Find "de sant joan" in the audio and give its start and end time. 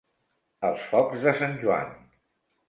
1.27-1.93